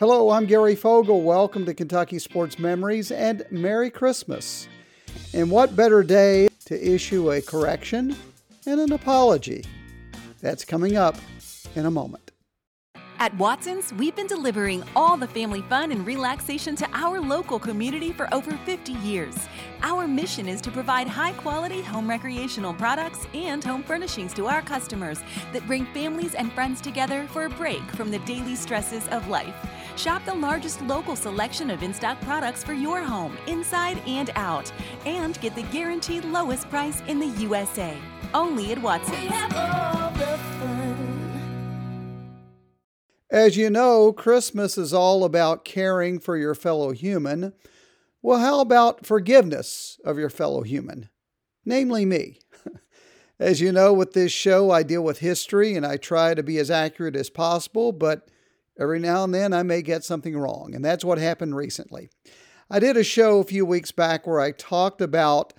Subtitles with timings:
[0.00, 1.20] Hello, I'm Gary Fogle.
[1.20, 4.66] Welcome to Kentucky Sports Memories and Merry Christmas.
[5.34, 8.16] And what better day to issue a correction
[8.64, 9.62] and an apology?
[10.40, 11.16] That's coming up
[11.76, 12.30] in a moment.
[13.18, 18.10] At Watson's, we've been delivering all the family fun and relaxation to our local community
[18.10, 19.34] for over 50 years.
[19.82, 24.62] Our mission is to provide high quality home recreational products and home furnishings to our
[24.62, 25.20] customers
[25.52, 29.54] that bring families and friends together for a break from the daily stresses of life.
[30.00, 34.72] Shop the largest local selection of in stock products for your home, inside and out,
[35.04, 37.94] and get the guaranteed lowest price in the USA.
[38.32, 39.30] Only at Watson's.
[43.30, 47.52] As you know, Christmas is all about caring for your fellow human.
[48.22, 51.10] Well, how about forgiveness of your fellow human,
[51.66, 52.38] namely me?
[53.38, 56.56] As you know, with this show, I deal with history and I try to be
[56.56, 58.26] as accurate as possible, but
[58.80, 62.08] every now and then I may get something wrong, and that's what happened recently.
[62.70, 65.52] I did a show a few weeks back where I talked about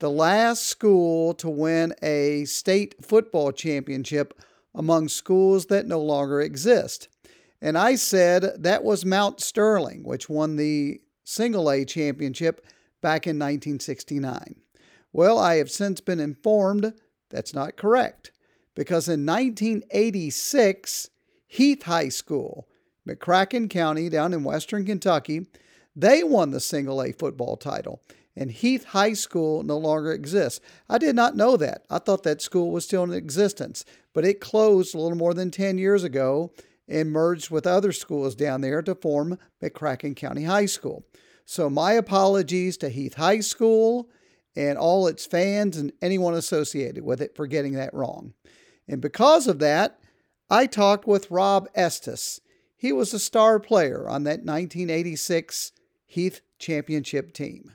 [0.00, 4.38] the last school to win a state football championship
[4.74, 7.08] among schools that no longer exist.
[7.62, 12.66] And I said that was Mount Sterling, which won the single A championship
[13.00, 14.56] back in 1969.
[15.12, 16.92] Well, I have since been informed
[17.30, 18.32] that's not correct
[18.74, 21.10] because in 1986,
[21.54, 22.66] Heath High School,
[23.08, 25.46] McCracken County down in western Kentucky,
[25.94, 28.02] they won the single A football title.
[28.34, 30.60] And Heath High School no longer exists.
[30.88, 31.84] I did not know that.
[31.88, 35.52] I thought that school was still in existence, but it closed a little more than
[35.52, 36.52] 10 years ago
[36.88, 41.04] and merged with other schools down there to form McCracken County High School.
[41.44, 44.10] So, my apologies to Heath High School
[44.56, 48.34] and all its fans and anyone associated with it for getting that wrong.
[48.88, 50.00] And because of that,
[50.50, 52.40] I talked with Rob Estes.
[52.76, 55.72] He was a star player on that 1986
[56.06, 57.72] Heath Championship team.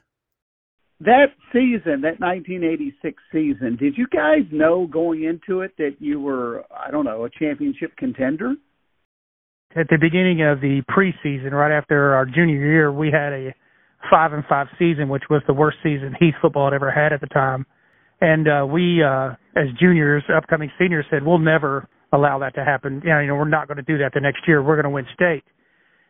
[1.00, 6.66] That season, that 1986 season, did you guys know going into it that you were,
[6.75, 8.56] I don't know, a championship contender?
[9.75, 13.53] at the beginning of the preseason, right after our junior year, we had a
[14.09, 17.22] five and five season, which was the worst season Heath football had ever had at
[17.22, 17.66] the time.
[18.22, 23.02] And uh, we, uh, as juniors, upcoming seniors, said we'll never allow that to happen.
[23.03, 24.62] You know, you know, we're not going to do that the next year.
[24.62, 25.44] We're going to win state.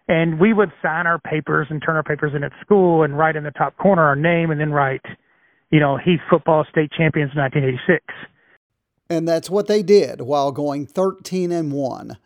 [0.08, 3.36] And we would sign our papers and turn our papers in at school and write
[3.36, 5.06] in the top corner our name and then write,
[5.70, 8.04] you know, Heath football state champions 1986.
[9.10, 12.18] And that's what they did while going 13 and 1.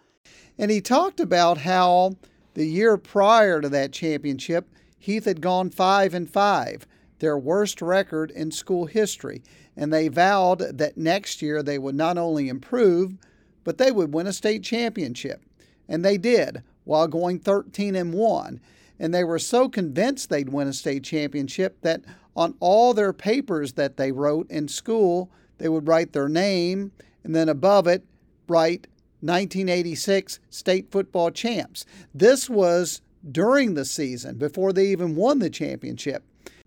[0.57, 2.15] And he talked about how
[2.53, 6.87] the year prior to that championship, Heath had gone 5 and 5,
[7.19, 9.41] their worst record in school history,
[9.75, 13.17] and they vowed that next year they would not only improve,
[13.63, 15.41] but they would win a state championship.
[15.87, 18.59] And they did while going 13 and 1.
[18.99, 22.01] And they were so convinced they'd win a state championship that
[22.35, 26.91] on all their papers that they wrote in school, they would write their name
[27.23, 28.03] and then above it
[28.47, 28.87] write
[29.21, 31.85] 1986 state football champs.
[32.13, 33.01] This was
[33.31, 36.23] during the season, before they even won the championship.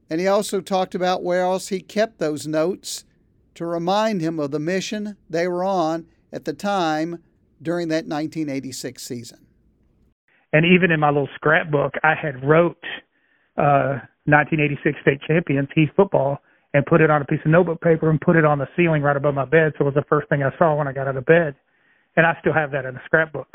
[0.08, 3.04] And he also talked about where else he kept those notes
[3.56, 7.22] to remind him of the mission they were on at the time
[7.60, 9.38] during that 1986 season.
[10.52, 12.82] And even in my little scrapbook, I had wrote
[13.56, 16.38] uh, 1986 state champions Heath football
[16.74, 19.02] and put it on a piece of notebook paper and put it on the ceiling
[19.02, 19.72] right above my bed.
[19.78, 21.54] So it was the first thing I saw when I got out of bed
[22.16, 23.48] and I still have that in the scrapbook.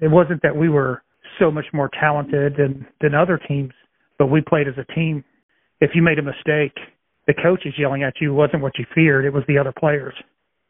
[0.00, 1.02] It wasn't that we were
[1.38, 3.72] so much more talented than than other teams,
[4.18, 5.24] but we played as a team.
[5.80, 6.76] If you made a mistake,
[7.26, 10.14] the coach is yelling at you wasn't what you feared; it was the other players.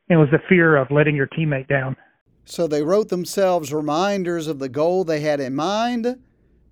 [0.09, 1.97] It was the fear of letting your teammate down.
[2.45, 6.19] So they wrote themselves reminders of the goal they had in mind.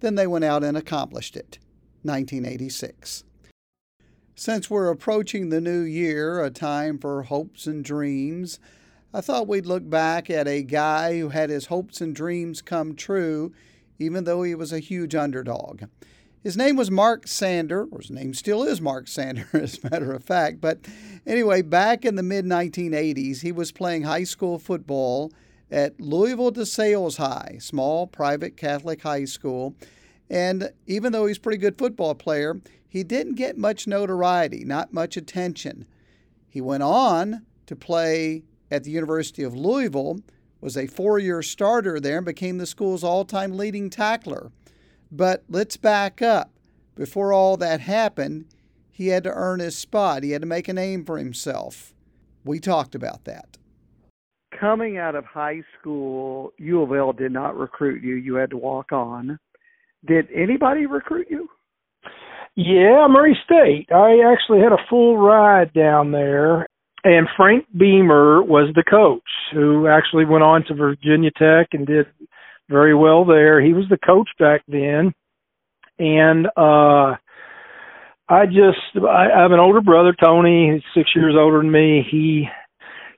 [0.01, 1.59] Then they went out and accomplished it.
[2.03, 3.25] 1986.
[4.35, 8.59] Since we're approaching the new year, a time for hopes and dreams,
[9.13, 12.95] I thought we'd look back at a guy who had his hopes and dreams come
[12.95, 13.53] true,
[13.99, 15.83] even though he was a huge underdog.
[16.43, 20.13] His name was Mark Sander, or his name still is Mark Sander, as a matter
[20.13, 20.61] of fact.
[20.61, 20.79] But
[21.27, 25.33] anyway, back in the mid 1980s, he was playing high school football
[25.71, 29.77] at Louisville DeSales High, small private Catholic high school.
[30.31, 34.95] And even though he's a pretty good football player, he didn't get much notoriety, not
[34.95, 35.87] much attention.
[36.49, 40.21] He went on to play at the University of Louisville,
[40.61, 44.51] was a four year starter there, and became the school's all time leading tackler.
[45.13, 46.51] But let's back up.
[46.97, 48.47] Before all that happened,
[48.91, 51.95] he had to earn his spot, he had to make a name for himself.
[52.45, 53.57] We talked about that.
[54.61, 58.15] coming out of high school, U of L did not recruit you.
[58.17, 59.39] You had to walk on.
[60.07, 61.49] Did anybody recruit you?
[62.57, 63.89] Yeah, Murray State.
[63.95, 66.67] I actually had a full ride down there,
[67.05, 69.23] and Frank Beamer was the coach
[69.53, 72.07] who actually went on to Virginia Tech and did
[72.71, 73.61] very well there.
[73.61, 75.13] He was the coach back then,
[75.99, 77.17] and uh
[78.31, 82.07] I just I, have an older brother, Tony, he's six years older than me.
[82.09, 82.49] He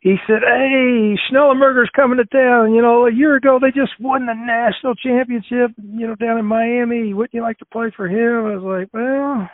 [0.00, 2.75] he said, "Hey, Schnellenberger's coming to town.
[2.75, 5.76] You know, a year ago they just won the national championship.
[5.76, 7.12] You know, down in Miami.
[7.12, 9.50] Wouldn't you like to play for him?" I was like, "Well,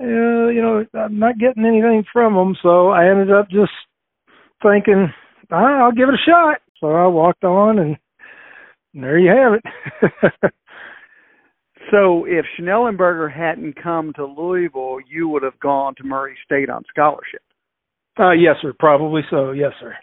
[0.00, 3.70] uh, you know, I'm not getting anything from him." So I ended up just
[4.62, 5.12] thinking,
[5.52, 7.96] ah, "I'll give it a shot." So I walked on, and
[8.94, 10.32] there you have it.
[11.90, 16.82] so if Schnellenberger hadn't come to Louisville, you would have gone to Murray State on
[16.88, 17.42] scholarship.
[18.18, 18.72] Uh, yes, sir.
[18.78, 19.52] Probably so.
[19.52, 19.94] Yes, sir.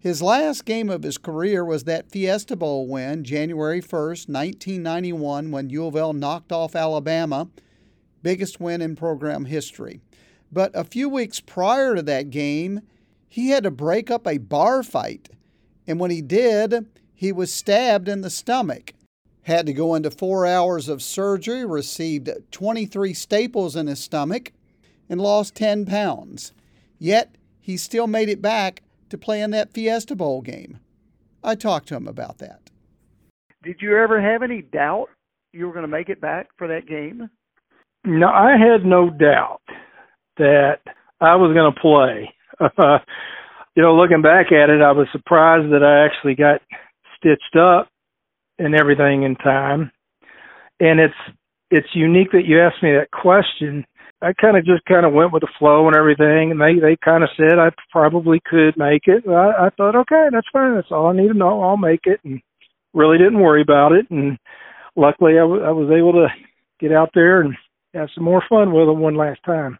[0.00, 5.70] His last game of his career was that Fiesta Bowl win, January 1st, 1991, when
[5.70, 7.48] U of L knocked off Alabama,
[8.22, 10.00] biggest win in program history.
[10.52, 12.82] But a few weeks prior to that game,
[13.28, 15.30] he had to break up a bar fight.
[15.88, 16.86] And when he did,
[17.18, 18.92] he was stabbed in the stomach.
[19.42, 24.52] Had to go into four hours of surgery, received 23 staples in his stomach,
[25.08, 26.52] and lost 10 pounds.
[26.96, 30.78] Yet, he still made it back to play in that Fiesta Bowl game.
[31.42, 32.70] I talked to him about that.
[33.64, 35.08] Did you ever have any doubt
[35.52, 37.28] you were going to make it back for that game?
[38.04, 39.62] No, I had no doubt
[40.36, 40.78] that
[41.20, 42.32] I was going to play.
[43.74, 46.60] you know, looking back at it, I was surprised that I actually got
[47.18, 47.88] stitched up
[48.58, 49.90] and everything in time.
[50.80, 51.36] And it's
[51.70, 53.84] it's unique that you asked me that question
[54.20, 56.96] I kind of just kind of went with the flow and everything, and they they
[56.96, 59.28] kind of said I probably could make it.
[59.28, 60.74] I, I thought, okay, that's fine.
[60.74, 61.62] That's all I need to know.
[61.62, 62.40] I'll make it, and
[62.94, 64.10] really didn't worry about it.
[64.10, 64.36] And
[64.96, 66.26] luckily, I, w- I was able to
[66.80, 67.54] get out there and
[67.94, 69.78] have some more fun with them one last time.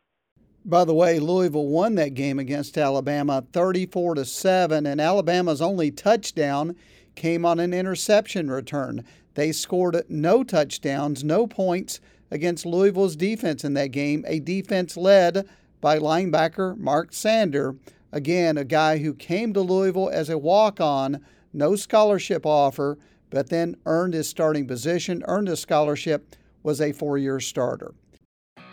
[0.65, 5.91] By the way, Louisville won that game against Alabama 34 to 7 and Alabama's only
[5.91, 6.77] touchdown
[7.19, 9.05] came on an interception return.
[9.35, 12.01] They scored no touchdowns, no points
[12.31, 15.47] against Louisville's defense in that game, a defense led
[15.81, 17.75] by linebacker Mark Sander.
[18.13, 21.21] Again, a guy who came to Louisville as a walk on,
[21.53, 22.99] no scholarship offer,
[23.31, 27.95] but then earned his starting position, earned a scholarship, was a four year starter.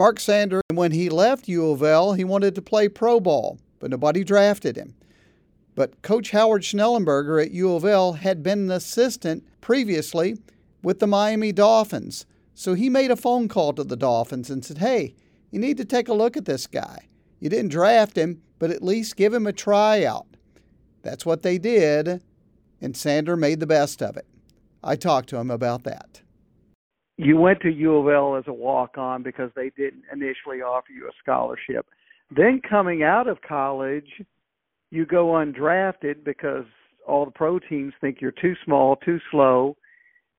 [0.00, 3.90] Mark Sander, when he left U of L, he wanted to play pro ball, but
[3.90, 4.94] nobody drafted him.
[5.74, 10.38] But Coach Howard Schnellenberger at U of L had been an assistant previously
[10.82, 12.24] with the Miami Dolphins.
[12.54, 15.14] So he made a phone call to the Dolphins and said, Hey,
[15.50, 17.08] you need to take a look at this guy.
[17.38, 20.28] You didn't draft him, but at least give him a tryout.
[21.02, 22.22] That's what they did,
[22.80, 24.26] and Sander made the best of it.
[24.82, 26.22] I talked to him about that
[27.20, 30.90] you went to U of L as a walk on because they didn't initially offer
[30.92, 31.86] you a scholarship.
[32.34, 34.08] Then coming out of college,
[34.90, 36.64] you go undrafted because
[37.06, 39.76] all the pro teams think you're too small, too slow,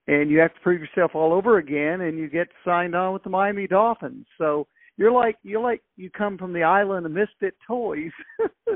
[0.08, 3.24] and you have to prove yourself all over again and you get signed on with
[3.24, 4.26] the Miami Dolphins.
[4.38, 8.12] So you're like you're like you come from the island of misfit toys.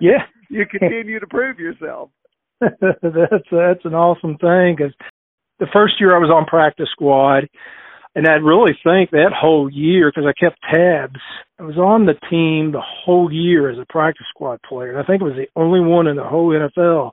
[0.00, 0.24] yeah.
[0.48, 2.10] You continue to prove yourself.
[2.60, 4.92] that's that's an awesome thing because
[5.60, 7.48] the first year I was on practice squad,
[8.16, 11.20] and I really think that whole year because I kept tabs.
[11.60, 14.90] I was on the team the whole year as a practice squad player.
[14.90, 17.12] And I think it was the only one in the whole NFL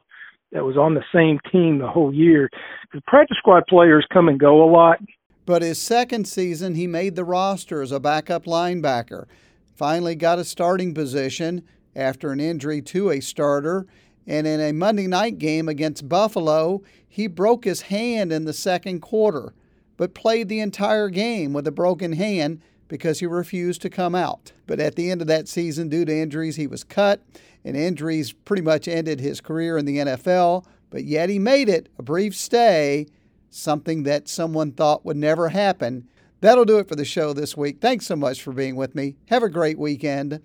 [0.53, 2.49] that was on the same team the whole year.
[2.81, 4.97] Because practice squad players come and go a lot.
[5.45, 9.27] But his second season, he made the roster as a backup linebacker.
[9.75, 11.63] Finally got a starting position
[11.95, 13.85] after an injury to a starter
[14.27, 18.99] and in a Monday night game against Buffalo, he broke his hand in the second
[18.99, 19.53] quarter,
[19.95, 24.51] but played the entire game with a broken hand because he refused to come out.
[24.67, 27.21] But at the end of that season, due to injuries, he was cut,
[27.63, 30.65] and injuries pretty much ended his career in the NFL.
[30.89, 33.07] But yet he made it a brief stay,
[33.49, 36.07] something that someone thought would never happen.
[36.41, 37.79] That'll do it for the show this week.
[37.81, 39.15] Thanks so much for being with me.
[39.29, 40.41] Have a great weekend.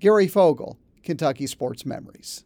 [0.00, 2.44] Gary Fogle, Kentucky Sports Memories.